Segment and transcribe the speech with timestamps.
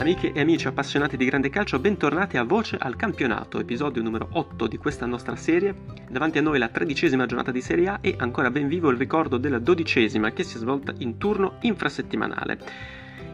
[0.00, 4.66] Amiche e amici appassionati di grande calcio, bentornati a Voce al Campionato, episodio numero 8
[4.66, 5.74] di questa nostra serie.
[6.08, 9.36] Davanti a noi la tredicesima giornata di Serie A e ancora ben vivo il ricordo
[9.36, 12.58] della dodicesima che si è svolta in turno infrasettimanale.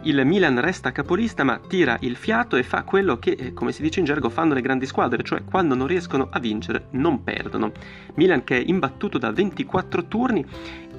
[0.07, 3.83] Il Milan resta capolista ma tira il fiato e fa quello che, eh, come si
[3.83, 7.73] dice in gergo, fanno le grandi squadre, cioè quando non riescono a vincere non perdono.
[8.15, 10.47] Milan che è imbattuto da 24 turni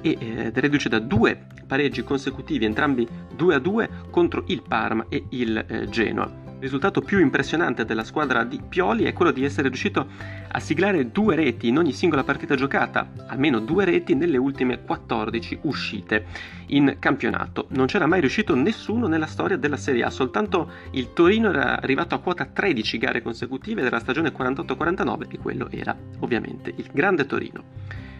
[0.00, 5.24] ed eh, reduce da due pareggi consecutivi, entrambi 2 a 2 contro il Parma e
[5.30, 6.46] il eh, Genoa.
[6.58, 10.08] Il risultato più impressionante della squadra di Pioli è quello di essere riuscito
[10.48, 15.60] a siglare due reti in ogni singola partita giocata, almeno due reti nelle ultime 14
[15.62, 16.26] uscite
[16.66, 17.66] in campionato.
[17.68, 22.16] Non c'era mai riuscito nessuno nella storia della Serie A, soltanto il Torino era arrivato
[22.16, 27.62] a quota 13 gare consecutive della stagione 48-49 e quello era ovviamente il grande Torino.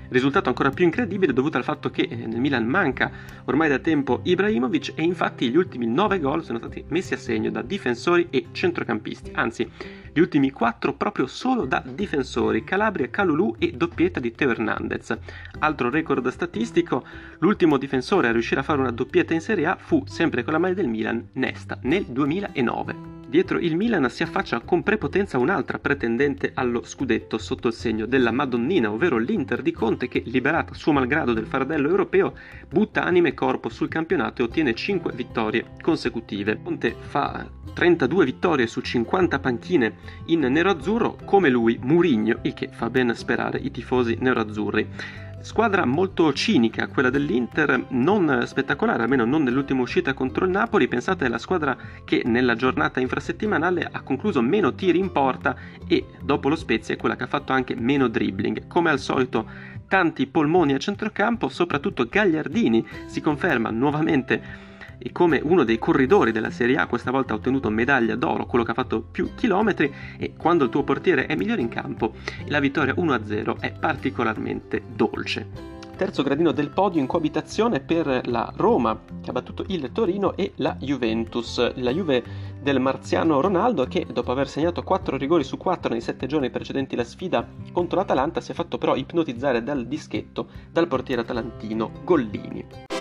[0.08, 3.10] Risultato ancora più incredibile dovuto al fatto che eh, nel Milan manca
[3.44, 7.50] ormai da tempo Ibrahimovic e infatti gli ultimi 9 gol sono stati messi a segno
[7.50, 9.70] da difensori e centrocampisti, anzi
[10.12, 15.16] gli ultimi 4 proprio solo da difensori, Calabria, Calulu e doppietta di Teo Hernandez.
[15.58, 17.04] Altro record statistico,
[17.38, 20.58] l'ultimo difensore a riuscire a fare una doppietta in Serie A fu, sempre con la
[20.58, 23.17] maglia del Milan, Nesta, nel 2009.
[23.28, 28.30] Dietro il Milan si affaccia con prepotenza un'altra pretendente allo scudetto sotto il segno della
[28.30, 32.32] Madonnina, ovvero l'Inter di Conte che, liberata suo malgrado del fardello europeo,
[32.70, 36.58] butta anime e corpo sul campionato e ottiene 5 vittorie consecutive.
[36.62, 39.96] Conte fa 32 vittorie su 50 panchine
[40.28, 45.26] in nero-azzurro, come lui Murigno, il che fa ben sperare i tifosi nero-azzurri.
[45.40, 50.88] Squadra molto cinica, quella dell'Inter, non spettacolare, almeno non nell'ultima uscita contro il Napoli.
[50.88, 56.48] Pensate alla squadra che nella giornata infrasettimanale ha concluso meno tiri in porta e dopo
[56.48, 58.66] lo Spezia è quella che ha fatto anche meno dribbling.
[58.66, 59.48] Come al solito,
[59.86, 64.66] tanti polmoni a centrocampo, soprattutto Gagliardini si conferma nuovamente
[64.98, 68.64] e come uno dei corridori della Serie A questa volta ha ottenuto medaglia d'oro, quello
[68.64, 72.14] che ha fatto più chilometri e quando il tuo portiere è migliore in campo
[72.46, 75.76] la vittoria 1-0 è particolarmente dolce.
[75.98, 80.52] Terzo gradino del podio in coabitazione per la Roma che ha battuto il Torino e
[80.56, 81.74] la Juventus.
[81.78, 82.22] La Juve
[82.62, 86.94] del marziano Ronaldo che dopo aver segnato 4 rigori su 4 nei 7 giorni precedenti
[86.94, 92.97] la sfida contro l'Atalanta si è fatto però ipnotizzare dal dischetto dal portiere atalantino Gollini.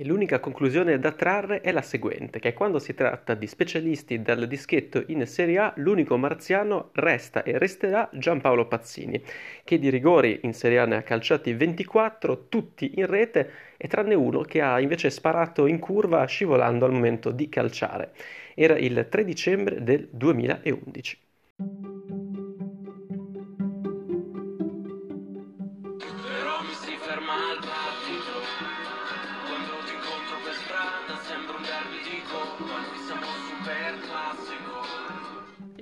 [0.00, 4.48] E l'unica conclusione da trarre è la seguente, che quando si tratta di specialisti dal
[4.48, 9.22] dischetto in Serie A, l'unico marziano resta e resterà Giampaolo Pazzini,
[9.62, 14.14] che di rigori in Serie A ne ha calciati 24, tutti in rete, e tranne
[14.14, 18.14] uno che ha invece sparato in curva scivolando al momento di calciare.
[18.54, 21.29] Era il 3 dicembre del 2011.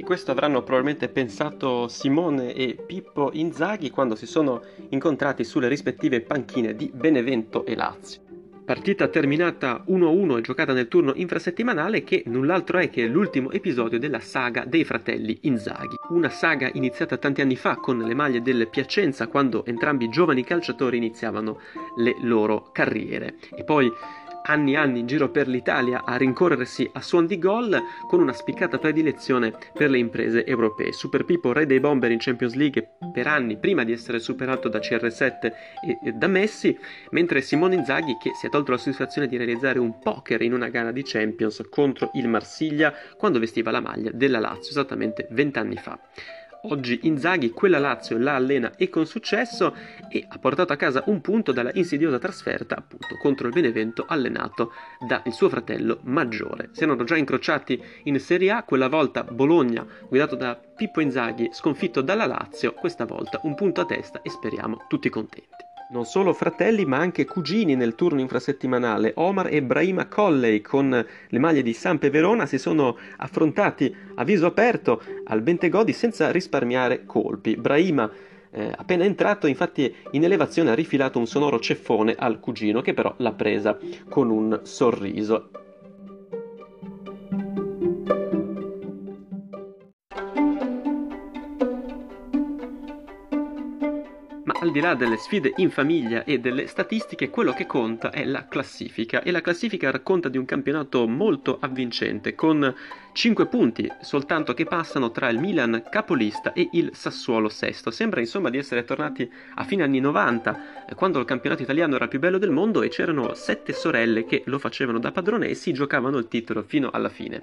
[0.09, 6.75] Questo avranno probabilmente pensato Simone e Pippo Inzaghi quando si sono incontrati sulle rispettive panchine
[6.75, 8.23] di Benevento e Lazio.
[8.65, 14.21] Partita terminata 1-1 e giocata nel turno infrasettimanale che null'altro è che l'ultimo episodio della
[14.21, 15.97] saga dei fratelli Inzaghi.
[16.09, 20.97] Una saga iniziata tanti anni fa con le maglie del Piacenza quando entrambi giovani calciatori
[20.97, 21.61] iniziavano
[21.97, 23.37] le loro carriere.
[23.55, 23.93] E poi
[24.49, 28.33] anni e anni in giro per l'Italia a rincorrersi a suon di gol con una
[28.33, 30.93] spiccata predilezione per le imprese europee.
[30.93, 34.79] Super Pippo, re dei bomber in Champions League per anni prima di essere superato da
[34.79, 35.53] CR7
[36.05, 36.77] e da Messi,
[37.11, 40.69] mentre Simone Inzaghi che si è tolto la soddisfazione di realizzare un poker in una
[40.69, 45.99] gara di Champions contro il Marsiglia quando vestiva la maglia della Lazio esattamente vent'anni fa.
[46.63, 49.75] Oggi Inzaghi quella Lazio la allena e con successo
[50.09, 54.73] e ha portato a casa un punto dalla insidiosa trasferta appunto contro il Benevento allenato
[55.07, 56.71] dal suo fratello maggiore.
[56.73, 62.01] Si erano già incrociati in Serie A, quella volta Bologna guidato da Pippo Inzaghi sconfitto
[62.01, 65.68] dalla Lazio, questa volta un punto a testa e speriamo tutti contenti.
[65.91, 69.15] Non solo fratelli ma anche cugini nel turno infrasettimanale.
[69.17, 70.91] Omar e Brahima Colley con
[71.29, 77.07] le maglie di Sampe Verona si sono affrontati a viso aperto al Bentegodi senza risparmiare
[77.07, 77.57] colpi.
[77.57, 78.11] Brahima
[78.51, 83.15] eh, appena entrato infatti in elevazione ha rifilato un sonoro ceffone al cugino che però
[83.17, 83.79] l'ha presa
[84.11, 85.68] con un sorriso.
[94.69, 98.47] Al di là delle sfide in famiglia e delle statistiche, quello che conta è la
[98.47, 99.23] classifica.
[99.23, 102.75] E la classifica racconta di un campionato molto avvincente con
[103.19, 107.91] 5 punti soltanto che passano tra il Milan capolista e il Sassuolo sesto.
[107.91, 112.05] Sembra insomma di essere tornati a fine anni 90, eh, quando il campionato italiano era
[112.05, 115.55] il più bello del mondo e c'erano sette sorelle che lo facevano da padrone e
[115.55, 117.41] si giocavano il titolo fino alla fine.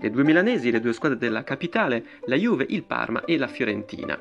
[0.00, 4.18] Le due milanesi, le due squadre della capitale, la Juve, il Parma e la Fiorentina.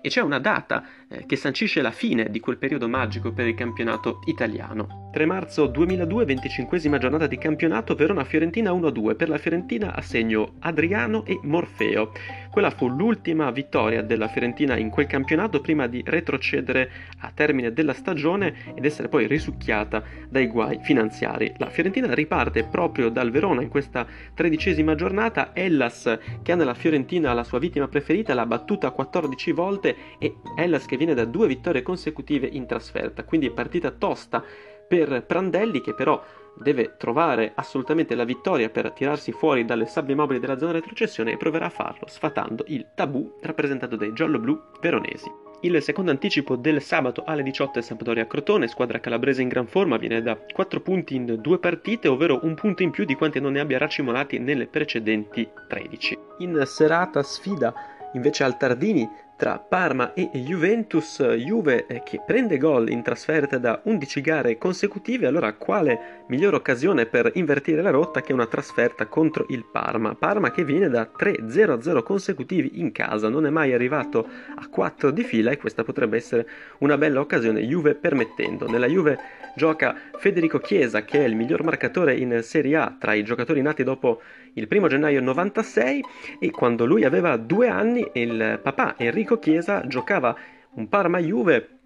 [0.00, 3.54] E c'è una data eh, che sancisce la fine di quel periodo magico per il
[3.54, 5.08] campionato italiano.
[5.12, 9.14] 3 marzo 2002, 25 giornata di campionato, Verona-Fiorentina 1-2.
[9.16, 12.12] Per la Fiorentina a segno Adriano e Morfeo.
[12.50, 16.90] Quella fu l'ultima vittoria della Fiorentina in quel campionato prima di retrocedere
[17.20, 21.52] a termine della stagione ed essere poi risucchiata dai guai finanziari.
[21.58, 25.50] La Fiorentina riparte proprio dal Verona in questa tredicesima giornata.
[25.54, 30.86] Ellas, che ha nella Fiorentina la sua vittima preferita, l'ha battuta 14 volte e Ellas
[30.86, 34.42] che viene da due vittorie consecutive in trasferta, quindi partita tosta
[34.88, 36.20] per Prandelli che però
[36.60, 41.36] deve trovare assolutamente la vittoria per tirarsi fuori dalle sabbie mobili della zona retrocessione e
[41.36, 45.46] proverà a farlo sfatando il tabù rappresentato dai giallo-blu veronesi.
[45.60, 49.96] Il secondo anticipo del sabato alle 18 è Sampdoria Crotone, squadra calabrese in gran forma,
[49.96, 53.52] viene da 4 punti in due partite, ovvero un punto in più di quanti non
[53.52, 56.18] ne abbia racimolati nelle precedenti 13.
[56.38, 57.74] In serata sfida
[58.12, 59.08] invece al Tardini
[59.38, 65.26] tra Parma e Juventus, Juve eh, che prende gol in trasferta da 11 gare consecutive,
[65.26, 70.14] allora quale migliore occasione per invertire la rotta che una trasferta contro il Parma?
[70.14, 75.24] Parma che viene da 3-0-0 consecutivi in casa, non è mai arrivato a 4 di
[75.24, 76.48] fila e questa potrebbe essere
[76.78, 78.68] una bella occasione, Juve permettendo.
[78.68, 79.18] Nella Juve
[79.56, 83.82] gioca Federico Chiesa che è il miglior marcatore in Serie A tra i giocatori nati
[83.82, 84.20] dopo
[84.54, 86.04] il 1 gennaio 96
[86.38, 90.36] e quando lui aveva due anni il papà Enrico Chiesa giocava
[90.74, 91.77] un Parma-Juve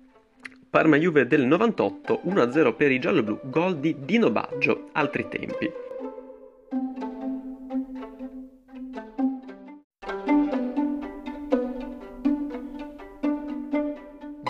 [0.73, 5.82] Parma-Juve del 98 1-0 per i gialloblu, gol di Dino Baggio, altri tempi.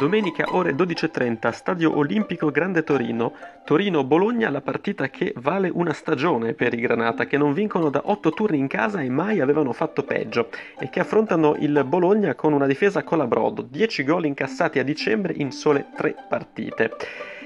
[0.03, 3.35] Domenica ore 12.30, Stadio Olimpico Grande Torino.
[3.65, 8.31] Torino-Bologna, la partita che vale una stagione per i Granata, che non vincono da 8
[8.33, 12.67] turni in casa e mai avevano fatto peggio, e che affrontano il Bologna con una
[12.67, 16.91] difesa colabrodo, 10 gol incassati a dicembre in sole 3 partite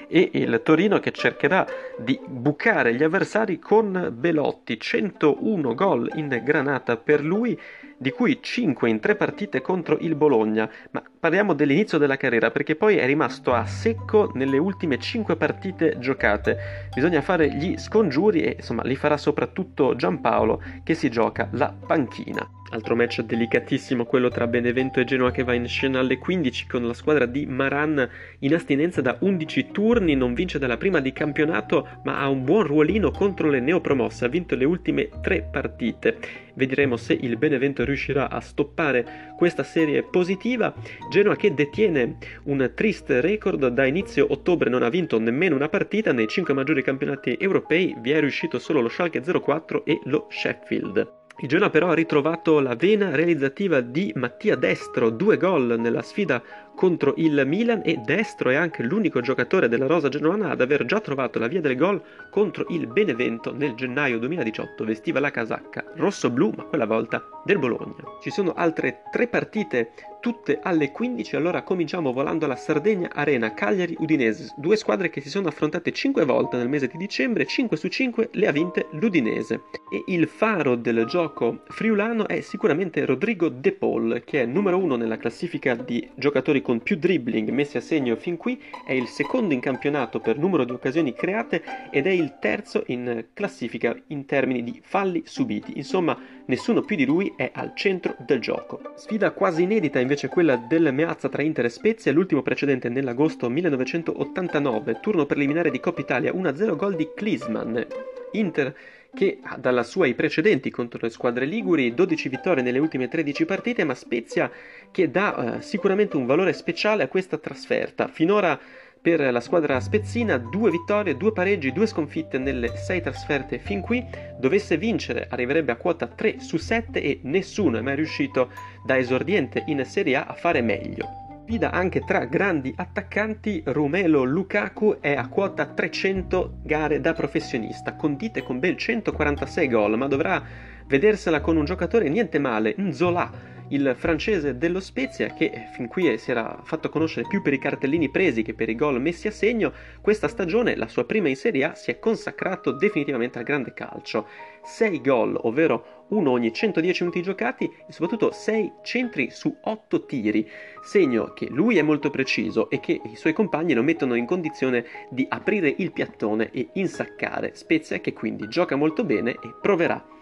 [0.08, 1.67] e il Torino che cercherà
[1.99, 7.58] di bucare gli avversari con Belotti, 101 gol in granata per lui,
[7.99, 12.76] di cui 5 in 3 partite contro il Bologna, ma parliamo dell'inizio della carriera perché
[12.76, 16.88] poi è rimasto a secco nelle ultime 5 partite giocate.
[16.94, 22.56] Bisogna fare gli scongiuri e insomma li farà soprattutto Giampaolo che si gioca la panchina.
[22.70, 26.84] Altro match delicatissimo quello tra Benevento e Genoa che va in scena alle 15 con
[26.84, 28.08] la squadra di Maran
[28.40, 32.64] in astinenza da 11 turni, non vince dalla prima di campionato ma ha un buon
[32.64, 36.18] ruolino contro le neopromosse, ha vinto le ultime 3 partite.
[36.54, 40.74] Vedremo se il Benevento riuscirà a stoppare questa serie positiva.
[41.08, 46.12] Genoa che detiene un triste record, da inizio ottobre non ha vinto nemmeno una partita,
[46.12, 51.25] nei 5 maggiori campionati europei vi è riuscito solo lo Schalke 04 e lo Sheffield.
[51.38, 56.42] Il Genoa però ha ritrovato la vena realizzativa di Mattia Destro, due gol nella sfida
[56.74, 60.98] contro il Milan e Destro è anche l'unico giocatore della rosa genoana ad aver già
[60.98, 64.82] trovato la via del gol contro il Benevento nel gennaio 2018.
[64.86, 68.02] Vestiva la casacca rosso-blu, ma quella volta del Bologna.
[68.22, 69.90] Ci sono altre tre partite,
[70.26, 75.28] tutte alle 15, allora cominciamo volando alla Sardegna Arena, Cagliari Udinese, due squadre che si
[75.28, 79.62] sono affrontate 5 volte nel mese di dicembre, 5 su 5 le ha vinte l'Udinese.
[79.89, 84.96] E il faro del gioco friulano è sicuramente Rodrigo De Paul, che è numero uno
[84.96, 89.55] nella classifica di giocatori con più dribbling messi a segno fin qui, è il secondo
[89.55, 91.62] in campionato per numero di occasioni create
[91.93, 95.74] ed è il terzo in classifica in termini di falli subiti.
[95.77, 98.81] Insomma, nessuno più di lui è al centro del gioco.
[98.96, 105.00] Sfida quasi inedita invece quella del Meazza tra Inter e Spezia, l'ultimo precedente nell'agosto 1989,
[105.00, 107.86] turno preliminare di Coppa Italia 1-0 gol di Klisman.
[108.32, 108.74] Inter
[109.15, 113.46] che ha dalla sua i precedenti contro le squadre liguri, 12 vittorie nelle ultime 13
[113.46, 114.50] partite, ma Spezia
[114.91, 118.08] che dà eh, sicuramente un valore speciale a questa trasferta.
[118.08, 118.60] Finora
[119.06, 124.05] per la squadra spezzina, due vittorie, due pareggi, due sconfitte nelle sei trasferte fin qui.
[124.36, 128.51] Dovesse vincere arriverebbe a quota 3 su 7 e nessuno è mai riuscito
[128.84, 131.06] da esordiente in Serie A a fare meglio
[131.44, 138.43] sfida anche tra grandi attaccanti, Romelo Lukaku è a quota 300 gare da professionista, condite
[138.43, 140.43] con ben 146 gol, ma dovrà
[140.89, 143.31] vedersela con un giocatore niente male, Nzola,
[143.69, 148.11] il francese dello Spezia che fin qui si era fatto conoscere più per i cartellini
[148.11, 151.65] presi che per i gol messi a segno, questa stagione, la sua prima in Serie
[151.65, 154.29] A, si è consacrato definitivamente al grande calcio.
[154.63, 160.49] 6 gol, ovvero uno ogni 110 minuti giocati e soprattutto 6 centri su 8 tiri,
[160.82, 164.85] segno che lui è molto preciso e che i suoi compagni lo mettono in condizione
[165.11, 170.15] di aprire il piattone e insaccare Spezia che quindi gioca molto bene e proverà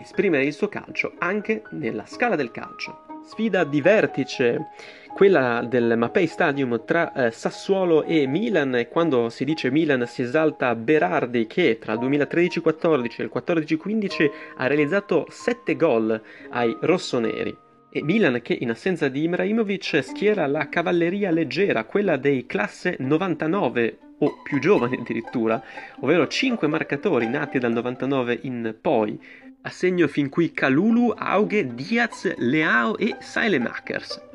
[0.00, 3.04] esprimere il suo calcio anche nella scala del calcio.
[3.24, 4.68] Sfida di vertice,
[5.16, 10.22] quella del Mapei Stadium tra eh, Sassuolo e Milan e quando si dice Milan si
[10.22, 17.56] esalta Berardi che tra il 2013-14 e il 14-15 ha realizzato 7 gol ai rossoneri.
[17.88, 24.05] E Milan che in assenza di Ibrahimovic schiera la cavalleria leggera, quella dei classe 99
[24.18, 25.62] o più giovani addirittura,
[26.00, 29.18] ovvero 5 marcatori nati dal 99 in poi,
[29.62, 34.25] a segno fin qui Calulu, Auge, Diaz, Leao e Sailemakers.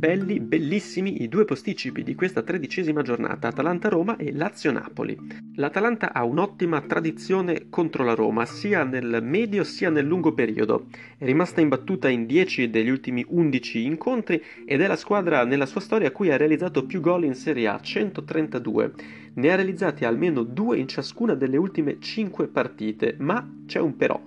[0.00, 5.14] Belli, bellissimi i due posticipi di questa tredicesima giornata, Atalanta-Roma e Lazio-Napoli.
[5.56, 10.86] L'Atalanta ha un'ottima tradizione contro la Roma, sia nel medio sia nel lungo periodo.
[11.18, 15.82] È rimasta imbattuta in 10 degli ultimi 11 incontri ed è la squadra nella sua
[15.82, 18.92] storia a cui ha realizzato più gol in Serie A, 132.
[19.34, 24.18] Ne ha realizzati almeno due in ciascuna delle ultime 5 partite, ma c'è un però.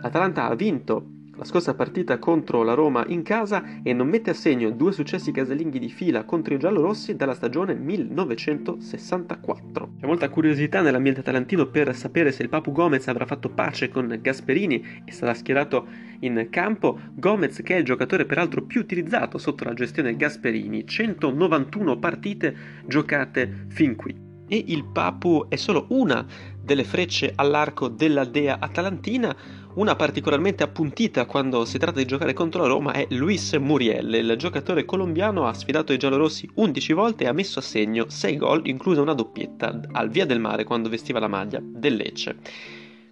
[0.00, 4.34] L'Atalanta ha vinto la scorsa partita contro la Roma in casa e non mette a
[4.34, 9.90] segno due successi casalinghi di fila contro i giallorossi dalla stagione 1964.
[10.00, 14.18] C'è molta curiosità nell'ambiente talentino per sapere se il Papu Gomez avrà fatto pace con
[14.20, 15.86] Gasperini e sarà schierato
[16.20, 16.98] in campo.
[17.12, 23.66] Gomez che è il giocatore peraltro più utilizzato sotto la gestione Gasperini, 191 partite giocate
[23.68, 24.24] fin qui.
[24.48, 26.24] E il Papu è solo una
[26.62, 29.34] delle frecce all'arco della dea atalantina,
[29.76, 34.14] una particolarmente appuntita quando si tratta di giocare contro la Roma è Luis Muriel.
[34.14, 38.36] Il giocatore colombiano ha sfidato i giallorossi 11 volte e ha messo a segno 6
[38.38, 42.36] gol, inclusa una doppietta al Via del Mare quando vestiva la maglia del Lecce.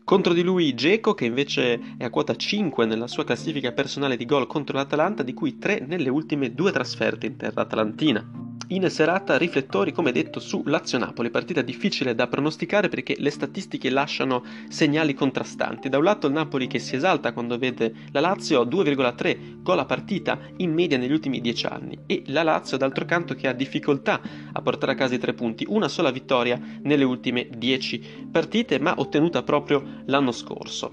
[0.05, 4.27] Contro di lui Geco, che invece è a quota 5 nella sua classifica personale di
[4.27, 8.43] gol contro l'Atalanta, di cui 3 nelle ultime due trasferte in terra atalantina.
[8.69, 14.43] In serata riflettori, come detto, su Lazio-Napoli, partita difficile da pronosticare perché le statistiche lasciano
[14.69, 15.89] segnali contrastanti.
[15.89, 19.79] Da un lato il Napoli che si esalta quando vede la Lazio a 2,3 gol
[19.79, 23.53] a partita in media negli ultimi 10 anni e la Lazio d'altro canto che ha
[23.53, 24.21] difficoltà
[24.53, 28.95] a portare a casa i tre punti, una sola vittoria nelle ultime 10 partite ma
[28.97, 30.93] ottenuta proprio l'anno scorso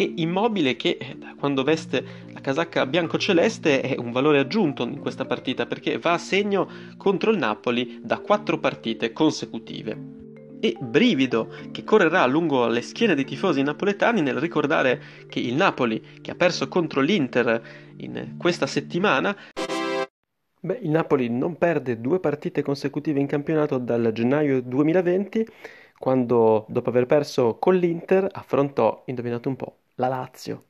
[0.00, 2.02] e Immobile che eh, quando veste
[2.32, 6.66] la casacca bianco-celeste è un valore aggiunto in questa partita perché va a segno
[6.96, 10.18] contro il Napoli da quattro partite consecutive.
[10.58, 16.02] E brivido che correrà lungo le schiene dei tifosi napoletani nel ricordare che il Napoli,
[16.22, 17.62] che ha perso contro l'Inter
[17.98, 19.36] in questa settimana,
[20.62, 25.46] Beh, il Napoli non perde due partite consecutive in campionato dal gennaio 2020,
[26.00, 30.69] quando dopo aver perso con l'Inter affrontò, indovinate un po', la Lazio.